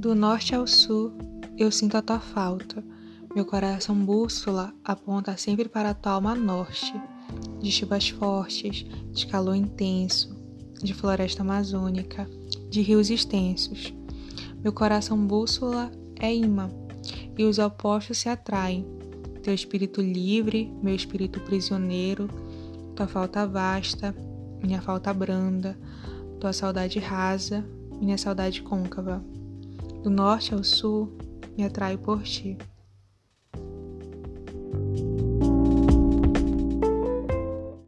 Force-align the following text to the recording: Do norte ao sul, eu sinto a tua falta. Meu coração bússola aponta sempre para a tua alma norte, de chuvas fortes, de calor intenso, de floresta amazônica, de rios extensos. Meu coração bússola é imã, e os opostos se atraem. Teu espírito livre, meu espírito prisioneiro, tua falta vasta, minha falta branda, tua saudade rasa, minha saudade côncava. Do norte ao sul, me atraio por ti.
Do 0.00 0.14
norte 0.14 0.54
ao 0.54 0.66
sul, 0.66 1.12
eu 1.58 1.70
sinto 1.70 1.94
a 1.94 2.00
tua 2.00 2.18
falta. 2.18 2.82
Meu 3.36 3.44
coração 3.44 3.94
bússola 3.94 4.72
aponta 4.82 5.36
sempre 5.36 5.68
para 5.68 5.90
a 5.90 5.94
tua 5.94 6.12
alma 6.12 6.34
norte, 6.34 6.94
de 7.60 7.70
chuvas 7.70 8.08
fortes, 8.08 8.86
de 9.12 9.26
calor 9.26 9.54
intenso, 9.54 10.34
de 10.82 10.94
floresta 10.94 11.42
amazônica, 11.42 12.26
de 12.70 12.80
rios 12.80 13.10
extensos. 13.10 13.92
Meu 14.64 14.72
coração 14.72 15.18
bússola 15.26 15.90
é 16.18 16.34
imã, 16.34 16.70
e 17.36 17.44
os 17.44 17.58
opostos 17.58 18.16
se 18.16 18.30
atraem. 18.30 18.86
Teu 19.42 19.52
espírito 19.52 20.00
livre, 20.00 20.72
meu 20.82 20.94
espírito 20.94 21.40
prisioneiro, 21.40 22.26
tua 22.96 23.06
falta 23.06 23.46
vasta, 23.46 24.16
minha 24.62 24.80
falta 24.80 25.12
branda, 25.12 25.78
tua 26.40 26.54
saudade 26.54 26.98
rasa, 26.98 27.62
minha 28.00 28.16
saudade 28.16 28.62
côncava. 28.62 29.22
Do 30.02 30.08
norte 30.08 30.54
ao 30.54 30.64
sul, 30.64 31.12
me 31.56 31.64
atraio 31.64 31.98
por 31.98 32.22
ti. 32.22 32.56